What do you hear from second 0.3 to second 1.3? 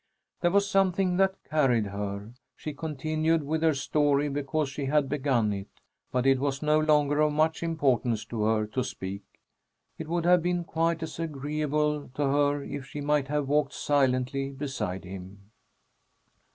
There was something